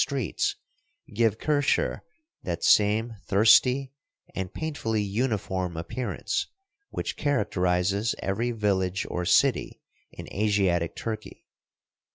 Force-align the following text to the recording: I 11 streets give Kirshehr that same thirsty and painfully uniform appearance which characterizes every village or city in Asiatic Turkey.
I 0.01 0.03
11 0.07 0.07
streets 0.07 0.55
give 1.13 1.37
Kirshehr 1.37 2.01
that 2.41 2.63
same 2.63 3.17
thirsty 3.21 3.93
and 4.33 4.51
painfully 4.51 5.03
uniform 5.03 5.77
appearance 5.77 6.47
which 6.89 7.17
characterizes 7.17 8.15
every 8.17 8.49
village 8.49 9.05
or 9.11 9.25
city 9.25 9.79
in 10.11 10.27
Asiatic 10.33 10.95
Turkey. 10.95 11.45